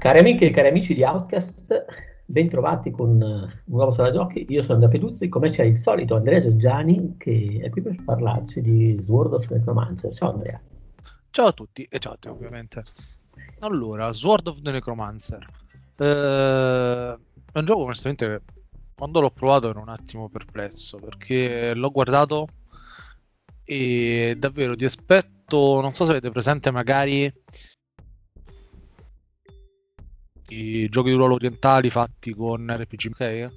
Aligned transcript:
Cari 0.00 0.20
amiche 0.20 0.46
e 0.46 0.50
cari 0.50 0.68
amici 0.68 0.94
di 0.94 1.02
Outcast, 1.02 1.84
bentrovati 2.24 2.90
con 2.90 3.10
un 3.10 3.52
nuovo 3.66 3.90
sala 3.90 4.10
giochi. 4.10 4.46
Io 4.48 4.62
sono 4.62 4.82
Andrea 4.82 4.90
Peduzzi, 4.90 5.28
come 5.28 5.50
c'è 5.50 5.64
il 5.64 5.76
solito 5.76 6.16
Andrea 6.16 6.40
Giangiani 6.40 7.16
che 7.18 7.60
è 7.62 7.68
qui 7.68 7.82
per 7.82 8.02
parlarci 8.02 8.62
di 8.62 8.96
Sword 8.98 9.34
of 9.34 9.46
Necromancer. 9.50 10.10
Ciao 10.10 10.30
Andrea. 10.30 10.58
Ciao 11.28 11.48
a 11.48 11.52
tutti 11.52 11.86
e 11.90 11.98
ciao 11.98 12.14
a 12.14 12.16
te 12.18 12.30
ovviamente. 12.30 12.82
Allora, 13.58 14.10
Sword 14.14 14.46
of 14.46 14.62
the 14.62 14.70
Necromancer. 14.70 15.46
Eh, 15.96 17.18
è 17.52 17.58
un 17.58 17.64
gioco 17.66 17.82
onestamente 17.82 18.40
quando 18.94 19.20
l'ho 19.20 19.30
provato 19.30 19.68
ero 19.68 19.80
un 19.80 19.90
attimo 19.90 20.30
perplesso 20.30 20.96
perché 20.96 21.74
l'ho 21.74 21.90
guardato 21.90 22.48
e 23.64 24.34
davvero 24.38 24.74
ti 24.74 24.86
aspetto, 24.86 25.82
non 25.82 25.92
so 25.92 26.06
se 26.06 26.12
avete 26.12 26.30
presente 26.30 26.70
magari 26.70 27.30
i 30.50 30.88
giochi 30.88 31.10
di 31.10 31.16
ruolo 31.16 31.34
orientali 31.34 31.90
fatti 31.90 32.34
con 32.34 32.66
RPG, 32.68 33.10
ok? 33.12 33.52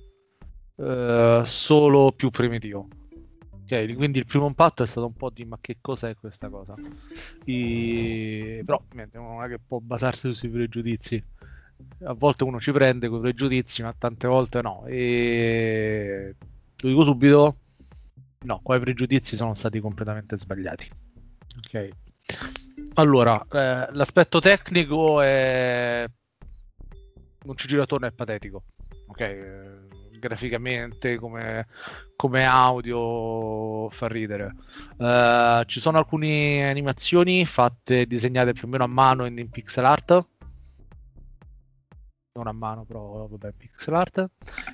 Uh, 0.76 1.44
solo 1.44 2.12
più 2.12 2.30
primitivo. 2.30 2.88
Ok, 3.52 3.94
quindi 3.96 4.20
il 4.20 4.26
primo 4.26 4.48
impatto 4.48 4.84
è 4.84 4.86
stato 4.86 5.08
un 5.08 5.14
po' 5.14 5.30
di 5.30 5.46
ma 5.46 5.58
che 5.60 5.78
cos'è 5.80 6.16
questa 6.16 6.50
cosa? 6.50 6.76
I... 7.46 8.62
Però 8.66 8.78
ovviamente 8.84 9.18
non 9.18 9.44
è 9.44 9.48
che 9.48 9.60
può 9.66 9.80
basarsi 9.80 10.34
sui 10.34 10.50
pregiudizi. 10.50 11.24
A 12.04 12.14
volte 12.14 12.44
uno 12.44 12.60
ci 12.60 12.72
prende 12.72 13.10
quei 13.10 13.22
pregiudizi, 13.22 13.82
ma 13.82 13.94
tante 13.98 14.28
volte 14.28 14.62
no. 14.62 14.86
E 14.86 16.36
lo 16.78 16.90
dico 16.90 17.04
subito, 17.04 17.58
no, 18.42 18.60
quei 18.62 18.80
pregiudizi 18.80 19.36
sono 19.36 19.54
stati 19.54 19.80
completamente 19.80 20.38
sbagliati. 20.38 20.90
Ok. 21.58 21.90
Allora, 22.96 23.44
eh, 23.50 23.88
l'aspetto 23.92 24.40
tecnico 24.40 25.22
è 25.22 26.06
non 27.44 27.56
ci 27.56 27.68
gira 27.68 27.84
attorno 27.84 28.08
è 28.08 28.12
patetico. 28.12 28.64
Ok, 29.08 29.20
eh, 29.20 29.88
graficamente 30.20 31.18
come, 31.18 31.68
come, 32.16 32.46
audio 32.46 33.90
fa 33.90 34.08
ridere. 34.08 34.56
Uh, 34.98 35.64
ci 35.66 35.80
sono 35.80 35.98
alcune 35.98 36.68
animazioni 36.70 37.46
fatte, 37.46 38.06
disegnate 38.06 38.54
più 38.54 38.68
o 38.68 38.72
meno 38.72 38.84
a 38.84 38.88
mano 38.88 39.26
in, 39.26 39.38
in 39.38 39.50
pixel 39.50 39.86
art. 39.86 40.26
Non 42.36 42.48
a 42.48 42.52
mano, 42.52 42.84
però 42.86 43.28
vabbè, 43.28 43.52
pixel 43.52 43.94
art. 43.94 44.30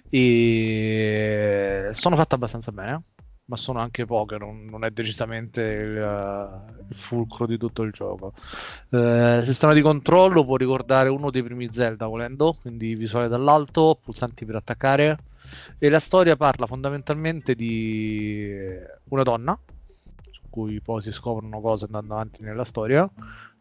E 0.09 1.89
sono 1.91 2.15
fatte 2.15 2.35
abbastanza 2.35 2.71
bene 2.71 3.03
ma 3.49 3.55
sono 3.55 3.79
anche 3.79 4.05
poche, 4.05 4.37
non, 4.37 4.65
non 4.65 4.85
è 4.85 4.91
decisamente 4.91 5.61
il, 5.61 6.85
il, 6.87 6.95
fulcro 6.95 7.47
di 7.47 7.57
tutto 7.57 7.81
il 7.81 7.91
gioco. 7.91 8.33
Eh, 8.89 9.39
il 9.39 9.45
sistema 9.45 9.73
di 9.73 9.81
controllo 9.81 10.45
può 10.45 10.55
ricordare 10.55 11.09
uno 11.09 11.31
dei 11.31 11.41
primi 11.41 11.67
Zelda 11.71 12.05
volendo, 12.05 12.55
quindi 12.61 12.93
visuale 12.93 13.27
dall'alto, 13.27 13.99
pulsanti 14.01 14.45
per 14.45 14.55
attaccare. 14.55 15.17
E 15.79 15.89
la 15.89 15.99
storia 15.99 16.35
parla 16.35 16.67
fondamentalmente 16.67 17.55
di 17.55 18.53
una 19.05 19.23
donna, 19.23 19.59
su 20.29 20.41
cui 20.47 20.79
poi 20.79 21.01
si 21.01 21.11
scoprono 21.11 21.59
cose 21.59 21.85
andando 21.85 22.13
avanti 22.13 22.43
nella 22.43 22.65
storia, 22.65 23.09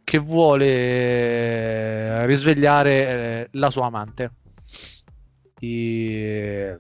che 0.05 0.19
vuole 0.19 2.27
risvegliare 2.27 2.92
eh, 2.92 3.48
la 3.53 3.70
sua 3.70 3.86
amante. 3.86 4.33
E 5.59 6.78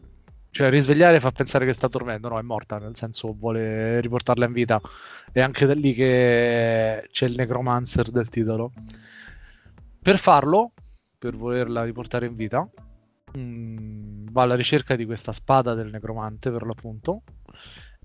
cioè, 0.58 0.70
risvegliare 0.70 1.20
fa 1.20 1.30
pensare 1.30 1.64
che 1.64 1.72
sta 1.72 1.86
dormendo, 1.86 2.28
no, 2.28 2.36
è 2.36 2.42
morta, 2.42 2.78
nel 2.78 2.96
senso 2.96 3.32
vuole 3.32 4.00
riportarla 4.00 4.44
in 4.44 4.52
vita. 4.52 4.80
È 5.30 5.40
anche 5.40 5.66
da 5.66 5.72
lì 5.72 5.94
che 5.94 7.06
c'è 7.12 7.26
il 7.26 7.36
necromancer 7.36 8.10
del 8.10 8.28
titolo. 8.28 8.72
Per 10.02 10.18
farlo, 10.18 10.72
per 11.16 11.36
volerla 11.36 11.84
riportare 11.84 12.26
in 12.26 12.34
vita, 12.34 12.68
mh, 13.34 13.38
mm, 13.38 14.26
va 14.32 14.42
alla 14.42 14.56
ricerca 14.56 14.96
di 14.96 15.04
questa 15.04 15.30
spada 15.30 15.74
del 15.74 15.90
necromante, 15.92 16.50
per 16.50 16.66
l'appunto, 16.66 17.22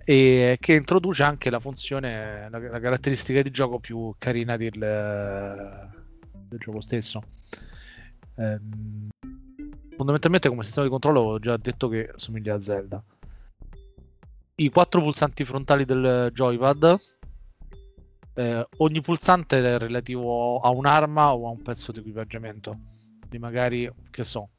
e 0.06 0.58
che 0.60 0.74
introduce 0.74 1.24
anche 1.24 1.50
la 1.50 1.60
funzione, 1.60 2.50
la, 2.52 2.60
la 2.60 2.80
caratteristica 2.80 3.42
di 3.42 3.50
gioco 3.50 3.80
più 3.80 4.14
carina 4.20 4.58
del, 4.58 4.78
del 4.78 6.60
gioco 6.60 6.82
stesso. 6.82 7.20
Ehm, 8.36 9.10
fondamentalmente 9.96 10.50
come 10.50 10.64
sistema 10.64 10.86
di 10.86 10.92
controllo 10.92 11.20
ho 11.22 11.40
già 11.40 11.58
detto 11.58 11.88
che 11.88 12.12
somiglia 12.16 12.56
a 12.56 12.62
Zelda. 12.62 13.04
I 14.56 14.70
quattro 14.70 15.02
pulsanti 15.02 15.44
frontali 15.46 15.86
del 15.86 16.32
joypad, 16.34 16.98
eh, 18.36 18.68
ogni 18.78 19.02
pulsante 19.02 19.60
è 19.60 19.78
relativo 19.78 20.60
a 20.60 20.70
un'arma 20.70 21.34
o 21.34 21.48
a 21.48 21.52
un 21.52 21.62
pezzo 21.62 21.92
di 21.92 22.00
equipaggiamento. 22.00 22.78
Quindi 23.20 23.40
magari, 23.40 23.92
che 24.12 24.24
so, 24.24 24.50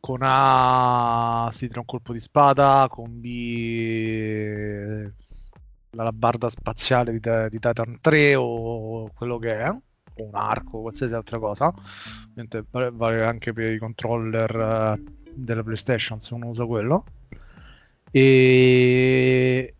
con 0.00 0.18
A 0.22 1.48
si 1.52 1.66
tira 1.66 1.80
un 1.80 1.86
colpo 1.86 2.12
di 2.12 2.20
spada, 2.20 2.86
con 2.90 3.20
B 3.20 5.10
la 5.90 6.04
labarda 6.04 6.48
spaziale 6.48 7.10
di, 7.12 7.20
di 7.48 7.58
Titan 7.58 7.98
3 8.00 8.34
o 8.34 9.10
quello 9.14 9.38
che 9.38 9.54
è 9.54 9.74
un 10.24 10.34
arco, 10.34 10.80
qualsiasi 10.80 11.14
altra 11.14 11.38
cosa. 11.38 11.72
Ovviamente 12.30 12.64
vale 12.70 13.24
anche 13.24 13.52
per 13.52 13.72
i 13.72 13.78
controller 13.78 14.96
uh, 14.98 15.04
della 15.34 15.62
PlayStation 15.62 16.20
se 16.20 16.34
uno 16.34 16.48
usa 16.48 16.64
quello. 16.64 17.04
E 18.10 19.74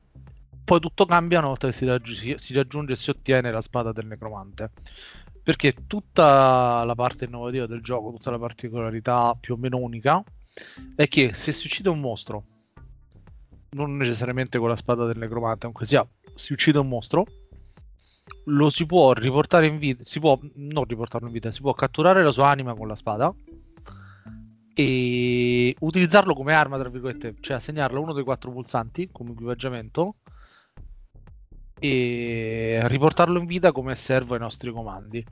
poi 0.65 0.81
tutto 0.81 1.07
cambia 1.07 1.39
una 1.39 1.49
volta 1.49 1.69
che 1.69 1.73
si, 1.73 1.87
raggi- 1.87 2.39
si 2.39 2.53
raggiunge 2.53 2.95
e 2.95 2.97
si 2.97 3.11
ottiene 3.11 3.51
la 3.51 3.61
spada 3.61 3.93
del 3.93 4.07
necromante. 4.07 4.73
Perché 5.43 5.87
tutta 5.87 6.83
la 6.83 6.95
parte 6.97 7.27
innovativa 7.27 7.67
del 7.67 7.81
gioco, 7.81 8.11
tutta 8.11 8.33
la 8.33 8.39
particolarità 8.39 9.37
più 9.39 9.55
o 9.55 9.57
meno 9.57 9.77
unica, 9.77 10.23
è 10.97 11.07
che 11.07 11.35
se 11.35 11.53
si 11.53 11.67
uccide 11.67 11.89
un 11.89 12.01
mostro, 12.01 12.45
non 13.71 13.97
necessariamente 13.97 14.59
con 14.59 14.69
la 14.69 14.77
spada 14.77 15.07
del 15.07 15.19
necromante, 15.19 15.61
comunque 15.61 15.87
sia, 15.87 16.05
si 16.35 16.53
uccide 16.53 16.79
un 16.79 16.89
mostro, 16.89 17.25
lo 18.45 18.71
si 18.71 18.87
può 18.87 19.13
riportare 19.13 19.67
in 19.67 19.79
vita, 19.79 20.03
si 20.05 20.21
può 20.21 20.39
non 20.55 20.85
riportarlo 20.85 21.27
in 21.27 21.33
vita, 21.33 21.51
si 21.51 21.61
può 21.61 21.73
catturare 21.73 22.23
la 22.23 22.31
sua 22.31 22.49
anima 22.49 22.75
con 22.75 22.89
la 22.89 22.95
spada 22.95 23.35
e 24.75 25.75
utilizzarlo 25.79 26.35
come 26.35 26.53
arma, 26.53 26.79
tra 26.79 26.89
virgolette, 26.89 27.37
cioè 27.41 27.57
assegnarlo 27.57 27.99
a 27.99 28.03
uno 28.03 28.13
dei 28.13 28.25
quattro 28.25 28.51
pulsanti 28.51 29.09
come 29.11 29.31
equipaggiamento 29.31 30.17
e 31.79 32.81
riportarlo 32.83 33.39
in 33.39 33.47
vita 33.47 33.73
come 33.73 33.95
servo 33.95 34.35
ai 34.35 34.41
nostri 34.41 34.71
comandi. 34.71 35.25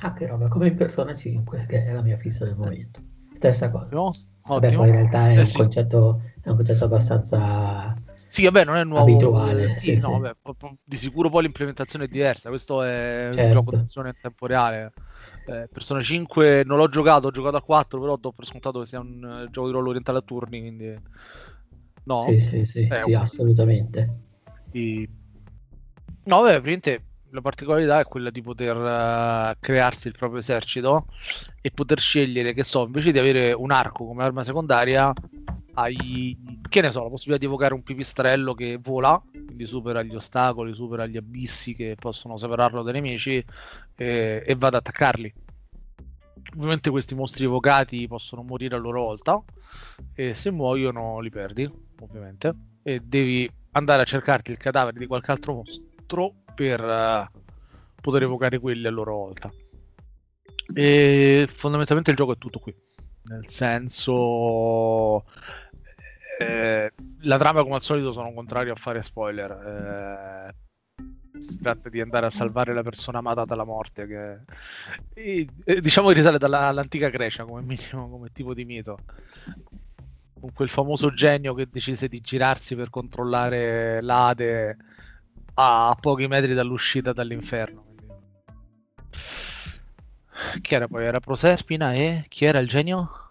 Ah, 0.00 0.12
che 0.12 0.26
roba, 0.26 0.48
come 0.48 0.68
in 0.68 0.76
Persona 0.76 1.14
5, 1.14 1.66
che 1.68 1.84
è 1.84 1.92
la 1.92 2.02
mia 2.02 2.16
fissa 2.16 2.44
del 2.44 2.56
momento. 2.56 3.00
Stessa 3.34 3.70
cosa. 3.70 3.88
No? 3.90 4.14
Vabbè, 4.46 4.74
poi 4.74 4.88
in 4.88 4.94
realtà 4.94 5.30
è, 5.30 5.36
eh, 5.36 5.40
un 5.40 5.46
sì. 5.46 5.56
concetto, 5.58 6.22
è 6.40 6.48
un 6.48 6.56
concetto 6.56 6.84
abbastanza 6.84 7.94
sì, 8.36 8.44
vabbè, 8.44 8.66
non 8.66 8.76
è 8.76 8.84
nuovo. 8.84 9.04
Abituale. 9.04 9.70
Sì, 9.70 9.98
sì, 9.98 10.06
no, 10.06 10.18
Vabbè, 10.18 10.36
di 10.84 10.96
sicuro 10.98 11.30
poi 11.30 11.44
l'implementazione 11.44 12.04
è 12.04 12.08
diversa. 12.08 12.50
Questo 12.50 12.82
è 12.82 13.30
certo. 13.32 13.42
un 13.42 13.50
gioco 13.50 13.70
d'azione 13.70 14.08
in 14.10 14.16
tempo 14.20 14.46
reale. 14.46 14.92
Eh, 15.46 15.70
Persona 15.72 16.02
5 16.02 16.62
non 16.66 16.76
l'ho 16.76 16.88
giocato, 16.90 17.28
ho 17.28 17.30
giocato 17.30 17.56
a 17.56 17.62
4, 17.62 17.98
però 17.98 18.16
do 18.16 18.32
per 18.32 18.44
scontato 18.44 18.80
che 18.80 18.86
sia 18.86 19.00
un 19.00 19.46
uh, 19.46 19.50
gioco 19.50 19.68
di 19.68 19.72
ruolo 19.72 19.88
orientale 19.88 20.18
a 20.18 20.20
turni, 20.20 20.60
quindi... 20.60 20.94
No? 22.02 22.20
Sì, 22.20 22.38
sì, 22.38 22.66
sì, 22.66 22.86
eh, 22.86 23.02
sì 23.04 23.14
assolutamente. 23.14 24.18
E... 24.72 25.08
No, 26.24 26.40
vabbè, 26.42 26.60
praticamente 26.60 27.04
la 27.30 27.40
particolarità 27.40 28.00
è 28.00 28.04
quella 28.04 28.28
di 28.28 28.42
poter 28.42 28.76
uh, 28.76 29.56
crearsi 29.58 30.08
il 30.08 30.14
proprio 30.14 30.40
esercito 30.40 31.06
e 31.62 31.70
poter 31.70 32.00
scegliere, 32.00 32.52
che 32.52 32.64
so, 32.64 32.84
invece 32.84 33.12
di 33.12 33.18
avere 33.18 33.52
un 33.54 33.70
arco 33.70 34.04
come 34.04 34.24
arma 34.24 34.44
secondaria, 34.44 35.10
hai, 35.78 36.36
che 36.68 36.80
ne 36.80 36.90
so, 36.90 37.02
la 37.02 37.08
possibilità 37.08 37.38
di 37.38 37.46
evocare 37.46 37.74
un 37.74 37.82
pipistrello 37.82 38.54
che 38.54 38.78
vola, 38.80 39.22
quindi 39.30 39.66
supera 39.66 40.02
gli 40.02 40.14
ostacoli, 40.14 40.74
supera 40.74 41.06
gli 41.06 41.16
abissi 41.16 41.74
che 41.74 41.96
possono 41.98 42.36
separarlo 42.36 42.82
dai 42.82 42.94
nemici 42.94 43.44
e, 43.94 44.42
e 44.44 44.54
va 44.54 44.68
ad 44.68 44.74
attaccarli. 44.74 45.32
Ovviamente 46.54 46.90
questi 46.90 47.14
mostri 47.14 47.44
evocati 47.44 48.06
possono 48.06 48.42
morire 48.42 48.76
a 48.76 48.78
loro 48.78 49.02
volta 49.02 49.42
e 50.14 50.32
se 50.34 50.50
muoiono 50.50 51.20
li 51.20 51.30
perdi, 51.30 51.68
ovviamente, 52.00 52.54
e 52.82 53.00
devi 53.00 53.50
andare 53.72 54.02
a 54.02 54.06
cercarti 54.06 54.52
il 54.52 54.56
cadavere 54.56 54.98
di 54.98 55.06
qualche 55.06 55.32
altro 55.32 55.54
mostro 55.54 56.32
per 56.54 56.82
uh, 56.82 57.38
poter 58.00 58.22
evocare 58.22 58.58
quelli 58.58 58.86
a 58.86 58.90
loro 58.90 59.14
volta. 59.14 59.52
E 60.72 61.48
fondamentalmente 61.52 62.10
il 62.10 62.16
gioco 62.16 62.32
è 62.32 62.38
tutto 62.38 62.60
qui. 62.60 62.74
Nel 63.24 63.48
senso, 63.48 65.24
eh, 66.38 66.92
la 67.20 67.38
trama, 67.38 67.62
come 67.62 67.76
al 67.76 67.82
solito, 67.82 68.12
sono 68.12 68.32
contrario 68.32 68.72
a 68.72 68.76
fare 68.76 69.02
spoiler. 69.02 69.50
Eh, 69.50 71.40
si 71.40 71.58
tratta 71.58 71.88
di 71.88 72.00
andare 72.00 72.26
a 72.26 72.30
salvare 72.30 72.72
la 72.72 72.82
persona 72.82 73.18
amata 73.18 73.44
dalla 73.44 73.64
morte, 73.64 74.06
che 74.06 74.38
e, 75.14 75.46
e, 75.64 75.80
diciamo 75.80 76.08
che 76.08 76.14
risale 76.14 76.38
dall'antica 76.38 77.08
Grecia 77.08 77.44
come 77.44 77.62
minimo, 77.62 78.08
come 78.08 78.30
tipo 78.32 78.54
di 78.54 78.64
mito. 78.64 78.98
Con 80.38 80.52
quel 80.52 80.68
famoso 80.68 81.12
genio 81.12 81.54
che 81.54 81.68
decise 81.70 82.08
di 82.08 82.20
girarsi 82.20 82.76
per 82.76 82.90
controllare 82.90 84.02
l'Ade 84.02 84.76
a, 85.54 85.88
a 85.88 85.94
pochi 85.94 86.26
metri 86.26 86.54
dall'uscita 86.54 87.12
dall'inferno. 87.12 87.84
chi 90.60 90.74
era 90.74 90.86
poi? 90.88 91.04
Era 91.04 91.20
Proserpina 91.20 91.94
e 91.94 92.24
chi 92.28 92.44
era 92.44 92.58
il 92.58 92.68
genio? 92.68 93.25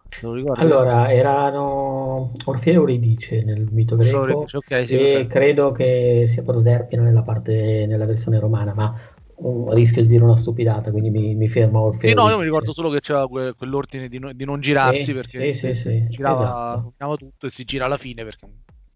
Allora, 0.56 1.12
erano 1.12 2.32
Orfeo 2.46 2.72
e 2.72 2.76
Euridice 2.76 3.44
nel 3.44 3.68
mito 3.70 3.96
greco 3.96 4.18
Euridice, 4.18 4.58
okay, 4.58 4.88
sì, 4.88 4.96
e 4.96 5.28
credo 5.28 5.72
che 5.72 6.24
sia 6.28 6.42
Proserpina 6.42 7.02
nella, 7.02 7.22
parte, 7.22 7.86
nella 7.88 8.06
versione 8.06 8.40
romana, 8.40 8.74
ma 8.74 8.98
um, 9.36 9.74
rischio 9.74 10.02
di 10.02 10.08
dire 10.08 10.24
una 10.24 10.36
stupidata, 10.36 10.92
quindi 10.92 11.10
mi, 11.10 11.36
mi 11.36 11.48
fermo 11.48 11.80
a 11.80 11.82
Orfeo. 11.84 12.10
Sì, 12.10 12.16
no, 12.16 12.30
io 12.30 12.38
mi 12.38 12.46
ricordo 12.46 12.72
solo 12.72 12.90
che 12.90 13.02
c'era 13.02 13.28
que- 13.28 13.54
quell'ordine 13.54 14.08
di, 14.08 14.20
no- 14.20 14.34
di, 14.34 14.46
non 14.46 14.62
girarsi 14.62 15.12
eh, 15.12 15.14
perché 15.14 15.54
sì, 15.54 15.74
sì, 15.74 15.92
si, 15.92 16.08
girava, 16.08 16.84
esatto. 16.98 17.18
tutto 17.18 17.48
e 17.48 17.50
si 17.50 17.64
gira 17.66 17.86
alla 17.86 17.98
fine 17.98 18.24
perché... 18.24 18.48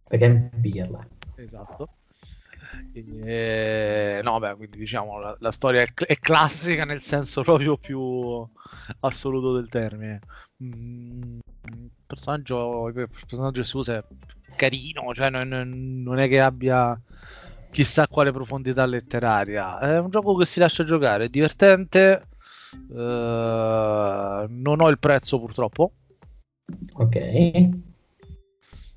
Perché 0.08 0.26
è 0.26 0.30
un 0.30 0.50
pirla. 0.62 1.06
Esatto. 1.36 1.90
Eh, 2.94 4.20
no, 4.24 4.40
beh, 4.40 4.56
quindi 4.56 4.78
diciamo 4.78 5.20
la, 5.20 5.36
la 5.40 5.52
storia 5.52 5.82
è, 5.82 5.94
è, 5.94 6.18
classica 6.20 6.86
nel 6.86 7.02
senso 7.02 7.42
proprio 7.42 7.78
più 7.78 8.46
assoluto 9.02 9.54
del 9.54 9.70
termine. 9.70 10.20
Mm, 10.64 11.40
il 11.72 11.90
personaggio, 12.06 12.88
il 12.88 13.10
personaggio 13.28 13.62
che 13.62 13.68
si 13.68 13.78
usa 13.78 13.98
è 13.98 14.04
carino, 14.56 15.14
cioè 15.14 15.30
non, 15.30 15.48
non, 16.04 16.20
è 16.20 16.28
che 16.28 16.40
abbia 16.40 17.00
chissà 17.72 18.08
quale 18.08 18.32
profondità 18.32 18.86
letteraria. 18.86 19.80
È 19.80 20.00
un 20.00 20.10
gioco 20.10 20.36
che 20.36 20.46
si 20.46 20.60
lascia 20.60 20.84
giocare, 20.84 21.26
è 21.26 21.30
divertente. 21.30 22.28
Eh, 22.92 24.46
non 24.48 24.82
ho 24.82 24.90
il 24.90 25.00
prezzo 25.00 25.40
purtroppo. 25.40 25.94
Ok 26.94 27.88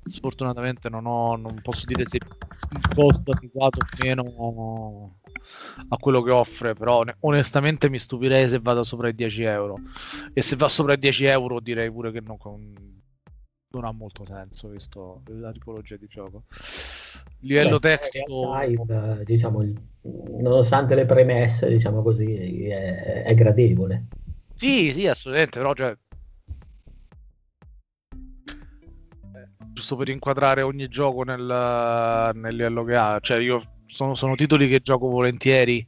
sfortunatamente 0.05 0.89
non, 0.89 1.05
ho, 1.05 1.35
non 1.35 1.59
posso 1.61 1.85
dire 1.85 2.05
se 2.05 2.19
costo 2.93 3.31
adeguato 3.31 3.79
o 3.79 4.03
meno 4.03 5.19
a 5.89 5.97
quello 5.97 6.21
che 6.21 6.31
offre, 6.31 6.73
però 6.73 7.03
onestamente 7.21 7.89
mi 7.89 7.99
stupirei 7.99 8.47
se 8.47 8.59
vada 8.59 8.83
sopra 8.83 9.09
i 9.09 9.15
10 9.15 9.43
euro. 9.43 9.79
E 10.33 10.41
se 10.41 10.55
va 10.55 10.67
sopra 10.69 10.93
i 10.93 10.99
10 10.99 11.25
euro 11.25 11.59
direi 11.59 11.91
pure 11.91 12.11
che 12.11 12.21
non, 12.21 12.37
non 13.69 13.85
ha 13.85 13.91
molto 13.91 14.25
senso 14.25 14.69
visto 14.69 15.21
la 15.27 15.51
tipologia 15.51 15.97
di 15.97 16.07
gioco. 16.07 16.43
Livello 17.39 17.79
Beh, 17.79 17.97
tecnico... 17.97 18.55
Realtà, 18.55 19.23
diciamo, 19.23 19.63
nonostante 20.39 20.95
le 20.95 21.05
premesse, 21.05 21.67
diciamo 21.69 22.01
così, 22.01 22.67
è, 22.67 23.23
è 23.23 23.33
gradevole. 23.35 24.05
Sì, 24.53 24.91
sì, 24.93 25.07
assolutamente, 25.07 25.59
però 25.59 25.73
cioè, 25.73 25.97
giusto 29.83 29.97
per 29.97 30.07
inquadrare 30.07 30.61
ogni 30.61 30.87
gioco 30.87 31.23
nel, 31.23 32.31
nel 32.33 32.55
livello 32.55 32.83
che 32.85 32.95
ha. 32.95 33.19
Cioè, 33.19 33.39
io 33.39 33.61
sono, 33.85 34.15
sono, 34.15 34.35
titoli 34.35 34.69
che 34.69 34.79
gioco 34.79 35.09
volentieri. 35.09 35.85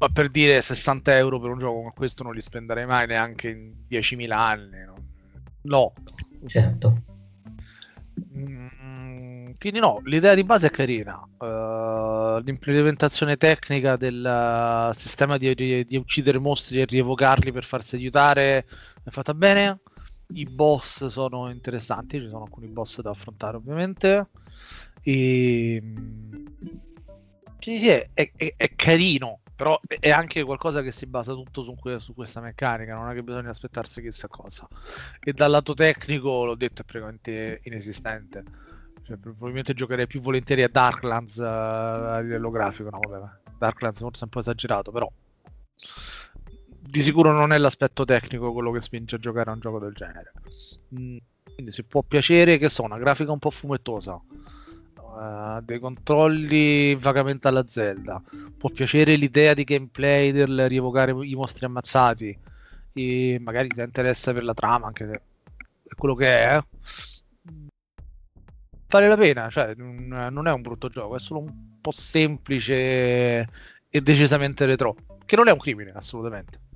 Ma 0.00 0.08
per 0.08 0.30
dire 0.30 0.62
60 0.62 1.16
euro 1.16 1.38
per 1.38 1.50
un 1.50 1.58
gioco 1.58 1.78
come 1.78 1.92
questo 1.94 2.22
non 2.22 2.32
li 2.32 2.40
spenderei 2.40 2.86
mai 2.86 3.06
neanche 3.06 3.48
in 3.50 3.72
10.000 3.90 4.32
anni. 4.32 4.76
No. 5.62 5.92
Certo. 6.46 7.02
Mm, 8.36 9.50
quindi 9.58 9.80
no, 9.80 10.00
l'idea 10.04 10.34
di 10.34 10.44
base 10.44 10.68
è 10.68 10.70
carina. 10.70 11.20
Uh, 11.36 12.40
l'implementazione 12.44 13.36
tecnica 13.36 13.96
del 13.96 14.90
sistema 14.94 15.36
di, 15.36 15.52
di, 15.54 15.84
di 15.84 15.96
uccidere 15.96 16.38
mostri 16.38 16.80
e 16.80 16.84
rievocarli 16.84 17.50
per 17.52 17.64
farsi 17.64 17.96
aiutare 17.96 18.66
è 19.02 19.10
fatta 19.10 19.34
bene 19.34 19.80
i 20.34 20.44
boss 20.44 21.06
sono 21.06 21.50
interessanti, 21.50 22.18
ci 22.18 22.28
sono 22.28 22.44
alcuni 22.44 22.66
boss 22.66 23.00
da 23.00 23.10
affrontare 23.10 23.56
ovviamente. 23.56 24.28
E... 25.02 25.82
Sì, 27.58 27.78
sì, 27.78 27.88
è, 27.88 28.08
è, 28.14 28.54
è, 28.56 28.74
carino, 28.76 29.40
però 29.56 29.80
è 29.86 30.10
anche 30.10 30.44
qualcosa 30.44 30.82
che 30.82 30.92
si 30.92 31.06
basa 31.06 31.32
tutto 31.32 31.62
su, 31.62 31.76
su, 31.98 32.14
questa 32.14 32.40
meccanica, 32.40 32.94
non 32.94 33.10
è 33.10 33.14
che 33.14 33.22
bisogna 33.22 33.50
aspettarsi 33.50 34.00
chissà 34.00 34.28
cosa. 34.28 34.68
E 35.20 35.32
dal 35.32 35.50
lato 35.50 35.74
tecnico, 35.74 36.44
l'ho 36.44 36.54
detto, 36.54 36.82
è 36.82 36.84
praticamente 36.84 37.60
inesistente. 37.64 38.44
Cioè, 39.02 39.16
probabilmente 39.16 39.74
giocherei 39.74 40.06
più 40.06 40.20
volentieri 40.20 40.62
a 40.62 40.68
Darklands 40.68 41.36
uh, 41.38 41.42
a 41.42 42.20
livello 42.20 42.50
grafico, 42.50 42.90
no, 42.90 43.00
vabbè, 43.00 43.30
Darklands 43.56 44.00
forse 44.00 44.20
è 44.20 44.24
un 44.24 44.30
po' 44.30 44.40
esagerato, 44.40 44.90
però 44.92 45.10
di 46.90 47.02
sicuro 47.02 47.32
non 47.32 47.52
è 47.52 47.58
l'aspetto 47.58 48.04
tecnico 48.04 48.52
quello 48.52 48.70
che 48.70 48.80
spinge 48.80 49.16
a 49.16 49.18
giocare 49.18 49.50
a 49.50 49.52
un 49.52 49.60
gioco 49.60 49.78
del 49.78 49.92
genere. 49.92 50.32
Mm, 50.98 51.18
quindi 51.54 51.70
si 51.70 51.82
può 51.82 52.02
piacere 52.02 52.56
che 52.56 52.70
so, 52.70 52.82
una 52.82 52.98
grafica 52.98 53.30
un 53.30 53.38
po' 53.38 53.50
fumettosa, 53.50 54.14
uh, 54.14 55.60
dei 55.62 55.78
controlli 55.78 56.94
vagamente 56.96 57.46
alla 57.46 57.64
Zelda, 57.68 58.22
può 58.56 58.70
piacere 58.70 59.16
l'idea 59.16 59.52
di 59.52 59.64
gameplay 59.64 60.32
del 60.32 60.66
rievocare 60.68 61.12
i 61.12 61.34
mostri 61.34 61.66
ammazzati, 61.66 62.38
e 62.94 63.38
magari 63.40 63.68
ti 63.68 63.80
interessa 63.80 64.32
per 64.32 64.44
la 64.44 64.54
trama, 64.54 64.86
anche 64.86 65.06
se 65.06 65.20
è 65.82 65.94
quello 65.94 66.14
che 66.14 66.26
è. 66.26 66.62
Vale 68.90 69.08
la 69.08 69.16
pena, 69.16 69.50
cioè 69.50 69.74
non 69.74 70.48
è 70.48 70.52
un 70.52 70.62
brutto 70.62 70.88
gioco, 70.88 71.16
è 71.16 71.20
solo 71.20 71.40
un 71.40 71.80
po' 71.82 71.90
semplice 71.90 73.46
e 73.90 74.00
decisamente 74.00 74.64
retro, 74.64 74.96
che 75.26 75.36
non 75.36 75.48
è 75.48 75.52
un 75.52 75.58
crimine 75.58 75.90
assolutamente 75.90 76.66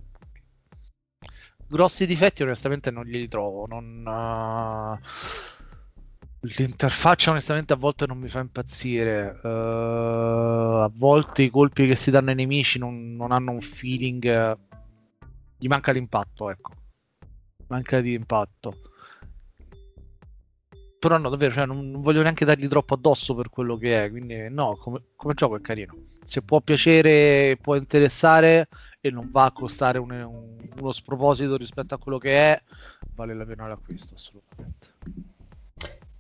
grossi 1.73 2.05
difetti 2.07 2.43
onestamente 2.43 2.91
non 2.91 3.05
glieli 3.05 3.29
trovo. 3.29 3.67
Non, 3.67 4.05
uh... 4.07 4.99
L'interfaccia 6.45 7.31
onestamente 7.31 7.73
a 7.73 7.77
volte 7.77 8.05
non 8.07 8.19
mi 8.19 8.29
fa 8.29 8.41
impazzire. 8.41 9.39
Uh, 9.43 10.83
a 10.83 10.91
volte 10.93 11.43
i 11.43 11.51
colpi 11.51 11.87
che 11.87 11.97
si 11.97 12.11
danno 12.11 12.31
ai 12.31 12.37
nemici 12.37 12.79
non, 12.79 13.15
non 13.15 13.33
hanno 13.33 13.53
un 13.53 13.61
feeling. 13.61 14.59
Gli 15.57 15.69
manca 15.69 15.93
l'impatto, 15.93 16.51
ecco. 16.51 16.73
Manca 17.69 18.01
di 18.01 18.13
impatto. 18.13 18.92
Però 21.03 21.19
no, 21.19 21.31
davvero, 21.31 21.53
cioè, 21.53 21.67
non, 21.67 21.91
non, 21.91 22.01
voglio 22.01 22.23
neanche 22.23 22.45
dargli 22.45 22.69
troppo 22.69 22.95
addosso 22.95 23.35
per 23.35 23.51
quello 23.51 23.77
che 23.77 24.05
è. 24.05 24.09
Quindi 24.09 24.49
no, 24.51 24.77
come, 24.77 25.01
come 25.17 25.35
gioco 25.35 25.57
è 25.57 25.61
carino. 25.61 25.97
Se 26.23 26.43
può 26.43 26.61
piacere, 26.61 27.59
può 27.61 27.75
interessare, 27.75 28.69
e 29.01 29.11
non 29.11 29.29
va 29.33 29.47
a 29.47 29.51
costare 29.51 29.99
un, 29.99 30.13
un, 30.13 30.57
uno 30.79 30.93
sproposito 30.93 31.57
rispetto 31.57 31.97
a 31.97 31.99
quello 31.99 32.19
che 32.19 32.37
è, 32.37 32.63
vale 33.17 33.35
la 33.35 33.45
pena 33.45 33.67
l'acquisto 33.67 34.15
assolutamente. 34.15 34.91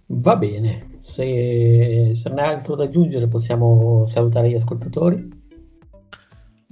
Va 0.06 0.34
bene, 0.34 0.98
se, 0.98 2.10
se 2.16 2.28
non 2.28 2.40
hai 2.40 2.54
altro 2.54 2.74
da 2.74 2.82
aggiungere 2.82 3.28
possiamo 3.28 4.04
salutare 4.08 4.50
gli 4.50 4.56
ascoltatori. 4.56 5.28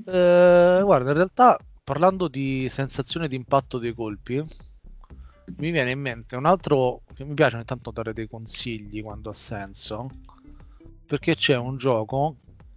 Eh, 0.04 0.80
guarda, 0.82 1.10
in 1.10 1.16
realtà 1.16 1.56
parlando 1.84 2.26
di 2.26 2.66
sensazione 2.70 3.28
di 3.28 3.36
impatto 3.36 3.78
dei 3.78 3.94
colpi, 3.94 4.44
mi 5.58 5.70
viene 5.70 5.90
in 5.92 6.00
mente 6.00 6.36
un 6.36 6.46
altro 6.46 7.02
che 7.14 7.24
mi 7.24 7.34
piace 7.34 7.56
ogni 7.56 7.64
tanto 7.64 7.90
dare 7.90 8.12
dei 8.12 8.28
consigli 8.28 9.02
quando 9.02 9.30
ha 9.30 9.34
senso, 9.34 10.08
perché 11.06 11.34
c'è 11.36 11.56
un 11.56 11.76
gioco 11.76 12.36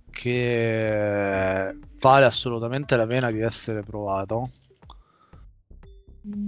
che 0.09 1.77
vale 1.99 2.25
assolutamente 2.25 2.95
la 2.95 3.07
pena 3.07 3.31
di 3.31 3.39
essere 3.39 3.81
provato. 3.81 4.51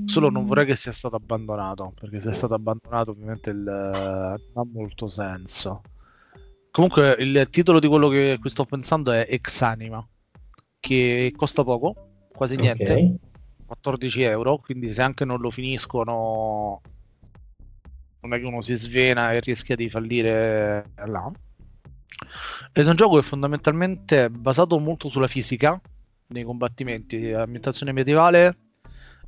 Solo 0.06 0.30
non 0.30 0.46
vorrei 0.46 0.66
che 0.66 0.76
sia 0.78 0.94
stato 0.94 1.18
abbandonato, 1.18 1.94
perché 2.00 2.22
se 2.22 2.30
è 2.30 2.34
stato 2.34 2.54
abbandonato 2.54 3.12
ovviamente 3.12 3.50
il, 3.50 3.58
non 3.58 4.40
ha 4.54 4.66
molto 4.72 5.10
senso. 5.10 5.82
Comunque 6.72 7.16
il 7.20 7.48
titolo 7.50 7.80
di 7.80 7.88
quello 7.88 8.08
che 8.08 8.40
sto 8.46 8.66
pensando 8.66 9.12
è 9.12 9.26
Exanima, 9.30 10.06
che 10.80 11.34
costa 11.36 11.64
poco, 11.64 12.28
quasi 12.32 12.56
niente, 12.56 12.84
okay. 12.84 13.20
14 13.66 14.22
euro, 14.24 14.58
quindi 14.58 14.92
se 14.94 15.02
anche 15.02 15.26
non 15.26 15.40
lo 15.40 15.52
finiscono 15.52 16.82
non 18.22 18.34
è 18.34 18.40
che 18.40 18.46
uno 18.46 18.62
si 18.62 18.76
svena 18.76 19.32
e 19.34 19.40
rischia 19.40 19.76
di 19.76 19.90
fallire 19.90 20.92
là. 21.06 21.32
Ed 22.74 22.86
è 22.86 22.90
un 22.90 22.96
gioco 22.96 23.18
che 23.18 23.24
fondamentalmente 23.24 24.26
è 24.26 24.30
basato 24.30 24.80
molto 24.80 25.10
sulla 25.10 25.28
fisica 25.28 25.80
nei 26.28 26.44
combattimenti, 26.44 27.32
ambientazione 27.32 27.92
medievale 27.92 28.58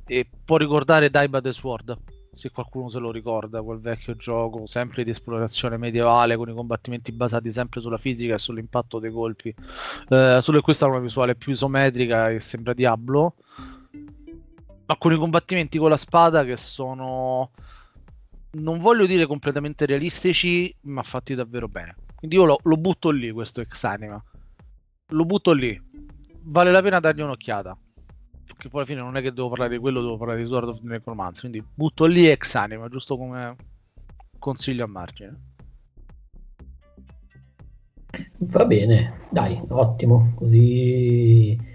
e 0.04 0.28
può 0.44 0.56
ricordare 0.56 1.10
by 1.10 1.40
the 1.40 1.52
Sword, 1.52 1.96
se 2.32 2.50
qualcuno 2.50 2.88
se 2.88 2.98
lo 2.98 3.10
ricorda, 3.10 3.62
quel 3.62 3.78
vecchio 3.78 4.16
gioco 4.16 4.66
sempre 4.66 5.04
di 5.04 5.10
esplorazione 5.10 5.76
medievale 5.76 6.36
con 6.36 6.48
i 6.48 6.54
combattimenti 6.54 7.12
basati 7.12 7.50
sempre 7.50 7.80
sulla 7.80 7.98
fisica 7.98 8.34
e 8.34 8.38
sull'impatto 8.38 8.98
dei 8.98 9.12
colpi. 9.12 9.54
Eh, 10.08 10.38
solo 10.40 10.58
che 10.58 10.64
questa 10.64 10.86
è 10.86 10.88
una 10.88 10.98
visuale 10.98 11.36
più 11.36 11.52
isometrica 11.52 12.30
e 12.30 12.40
sembra 12.40 12.74
Diablo, 12.74 13.36
ma 14.88 14.96
con 14.96 15.12
i 15.12 15.16
combattimenti 15.16 15.76
con 15.76 15.90
la 15.90 15.98
spada 15.98 16.44
che 16.44 16.56
sono 16.56 17.50
non 18.52 18.80
voglio 18.80 19.04
dire 19.04 19.26
completamente 19.26 19.84
realistici, 19.84 20.74
ma 20.82 21.02
fatti 21.02 21.34
davvero 21.34 21.68
bene. 21.68 21.94
Quindi 22.14 22.36
io 22.36 22.44
lo, 22.44 22.58
lo 22.62 22.76
butto 22.78 23.10
lì 23.10 23.30
questo 23.30 23.60
Exanima. 23.60 24.22
Lo 25.08 25.24
butto 25.26 25.52
lì. 25.52 25.78
Vale 26.44 26.70
la 26.70 26.80
pena 26.80 27.00
dargli 27.00 27.20
un'occhiata. 27.20 27.76
Perché 28.46 28.70
poi 28.70 28.80
alla 28.80 28.88
fine 28.88 29.00
non 29.02 29.16
è 29.16 29.20
che 29.20 29.34
devo 29.34 29.50
parlare 29.50 29.72
di 29.72 29.78
quello, 29.78 30.00
devo 30.00 30.16
parlare 30.16 30.42
di 30.42 30.48
Sword 30.48 30.68
of 30.68 30.80
the 30.80 30.86
Necromancer. 30.86 31.50
Quindi 31.50 31.68
butto 31.74 32.06
lì 32.06 32.26
Exanima, 32.26 32.88
giusto 32.88 33.18
come 33.18 33.56
consiglio 34.38 34.84
a 34.84 34.88
margine. 34.88 35.40
Va 38.38 38.64
bene, 38.64 39.26
dai, 39.30 39.60
ottimo. 39.68 40.32
Così 40.34 41.67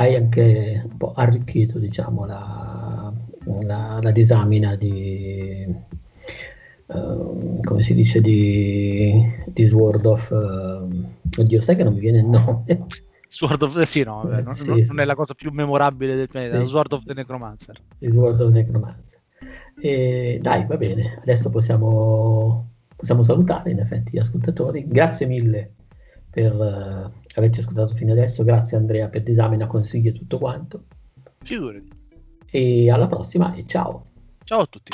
hai 0.00 0.16
anche 0.16 0.80
un 0.82 0.96
po' 0.96 1.12
arricchito 1.14 1.78
diciamo, 1.78 2.24
la, 2.24 3.12
la, 3.62 3.98
la 4.00 4.10
disamina 4.10 4.74
di, 4.74 5.66
uh, 6.86 7.60
come 7.62 7.82
si 7.82 7.92
dice, 7.92 8.22
di, 8.22 9.22
di 9.46 9.66
Sword 9.66 10.06
of... 10.06 10.30
Uh, 10.30 11.38
oddio, 11.38 11.60
sai 11.60 11.76
che 11.76 11.84
non 11.84 11.92
mi 11.92 12.00
viene 12.00 12.18
il 12.18 12.26
nome? 12.26 12.86
Sword 13.28 13.62
of... 13.62 13.78
sì, 13.82 14.02
no, 14.02 14.22
vabbè, 14.24 14.40
non, 14.40 14.54
sì, 14.54 14.68
non, 14.68 14.82
sì. 14.82 14.86
non, 14.86 15.00
è 15.00 15.04
la 15.04 15.14
cosa 15.14 15.34
più 15.34 15.50
memorabile 15.52 16.16
del 16.16 16.28
pianeta, 16.28 16.58
sì. 16.62 16.68
Sword 16.68 16.92
of 16.94 17.04
the 17.04 17.12
Necromancer. 17.12 17.76
Il 17.98 18.12
Sword 18.12 18.40
of 18.40 18.52
the 18.52 18.58
Necromancer. 18.58 19.20
E 19.82 20.38
dai, 20.40 20.64
va 20.64 20.78
bene, 20.78 21.18
adesso 21.20 21.50
possiamo, 21.50 22.70
possiamo 22.96 23.22
salutare 23.22 23.70
in 23.70 23.80
effetti 23.80 24.12
gli 24.12 24.18
ascoltatori. 24.18 24.86
Grazie 24.88 25.26
mille 25.26 25.74
per 26.30 26.54
uh, 26.54 27.10
averci 27.34 27.60
ascoltato 27.60 27.94
fino 27.94 28.12
adesso, 28.12 28.44
grazie 28.44 28.76
Andrea 28.76 29.08
per 29.08 29.22
disamina, 29.22 29.66
consigli 29.66 30.08
e 30.08 30.12
tutto 30.12 30.38
quanto. 30.38 30.84
Figurati. 31.42 31.88
E 32.46 32.90
alla 32.90 33.06
prossima 33.06 33.54
e 33.54 33.66
ciao. 33.66 34.06
Ciao 34.44 34.60
a 34.60 34.66
tutti. 34.66 34.90